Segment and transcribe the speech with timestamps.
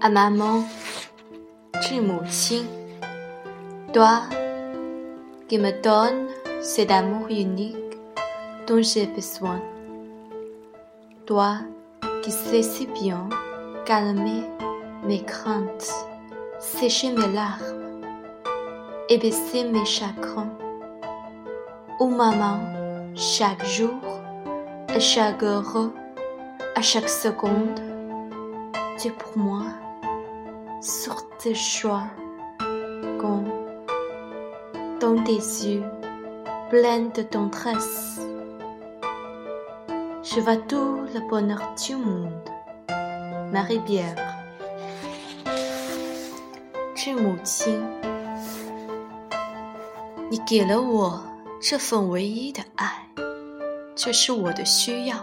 [0.00, 0.64] À maman，
[1.80, 2.66] 致母亲，
[3.92, 4.20] toi
[5.48, 6.28] qui me donnes
[6.60, 7.76] cet amour unique
[8.66, 9.60] dont j'ai besoin,
[11.24, 11.58] toi
[12.22, 13.28] qui sais si bien
[13.84, 14.44] calmer
[15.04, 15.92] mes craintes,
[16.58, 18.02] sécher mes larmes
[19.08, 20.50] et baisser mes chagrins.
[21.98, 22.58] Oh maman,
[23.14, 24.00] chaque jour,
[24.88, 25.90] à chaque heure,
[26.74, 27.80] à chaque seconde,
[28.98, 29.62] tu es pour moi
[30.80, 32.04] sur tes choix,
[33.18, 33.50] comme
[35.00, 35.84] dans tes yeux
[36.70, 38.20] pleins de tendresse.
[40.22, 42.30] Je vois tout le bonheur du monde.
[43.52, 44.16] Marie Bière，
[46.94, 47.80] 致母亲，
[50.28, 51.22] 你给了我
[51.60, 53.06] 这份唯一的爱，
[53.94, 55.16] 这是我的需要。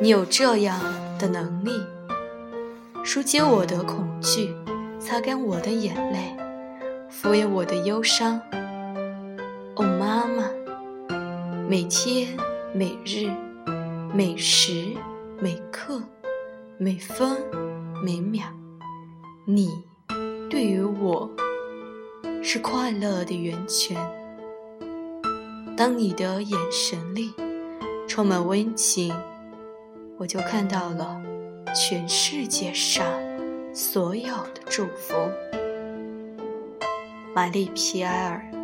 [0.00, 0.78] 你有这样
[1.18, 1.72] 的能力。
[3.11, 4.53] 疏解我的恐惧，
[4.99, 6.37] 擦干我的眼泪，
[7.09, 8.39] 抚慰我的忧伤。
[9.77, 10.47] 哦，妈妈，
[11.67, 12.37] 每天、
[12.71, 13.27] 每日、
[14.13, 14.93] 每时、
[15.39, 15.99] 每刻、
[16.77, 17.35] 每分、
[18.05, 18.43] 每秒，
[19.43, 19.71] 你
[20.47, 21.27] 对于我
[22.43, 23.97] 是快乐的源泉。
[25.75, 27.33] 当你的眼神里
[28.07, 29.11] 充满温情，
[30.19, 31.19] 我就看到了。
[31.73, 33.05] 全世界上
[33.73, 35.13] 所有的祝福，
[37.33, 38.58] 玛丽皮埃尔。